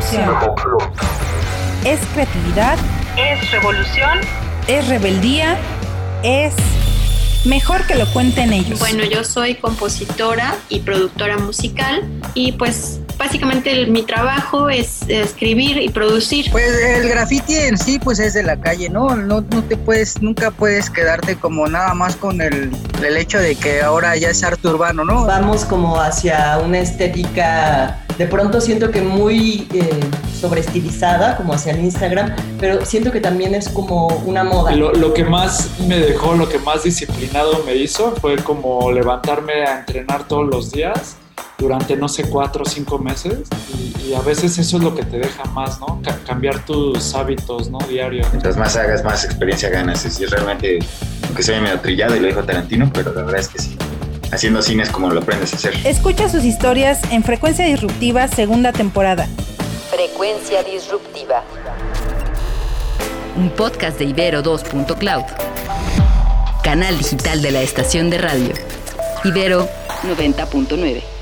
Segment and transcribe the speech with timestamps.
[0.00, 0.80] revolución.
[1.84, 2.78] Es creatividad.
[3.16, 4.18] Es revolución.
[4.66, 5.58] Es rebeldía.
[6.22, 6.54] Es
[7.44, 8.78] mejor que lo cuenten ellos.
[8.78, 15.88] Bueno, yo soy compositora y productora musical y pues básicamente mi trabajo es escribir y
[15.88, 16.50] producir.
[16.50, 19.16] Pues el graffiti en sí pues es de la calle, ¿no?
[19.16, 22.70] No, no te puedes, nunca puedes quedarte como nada más con el,
[23.02, 25.26] el hecho de que ahora ya es arte urbano, ¿no?
[25.26, 29.88] Vamos como hacia una estética de pronto siento que muy eh,
[30.38, 34.76] sobreestilizada, como hacia el Instagram, pero siento que también es como una moda.
[34.76, 39.64] Lo, lo, que más me dejó, lo que más disciplinado me hizo fue como levantarme
[39.64, 41.16] a entrenar todos los días
[41.56, 43.48] durante, no sé, cuatro o cinco meses.
[43.78, 46.02] Y, y, a veces eso es lo que te deja más, ¿no?
[46.04, 47.78] C cambiar tus hábitos, ¿no?
[47.88, 48.26] Diario.
[48.32, 50.04] Mientras más hagas, más experiencia ganas.
[50.04, 50.78] Es decir, realmente,
[51.26, 53.78] aunque sea medio trillado y lo dijo Tarantino, pero la verdad es que sí.
[54.32, 55.74] Haciendo cine es como lo aprendes a hacer.
[55.84, 59.26] Escucha sus historias en Frecuencia Disruptiva, segunda temporada.
[59.90, 61.42] Frecuencia Disruptiva.
[63.36, 65.24] Un podcast de Ibero 2.cloud.
[66.62, 68.52] Canal digital de la estación de radio.
[69.24, 69.68] Ibero
[70.04, 71.19] 90.9.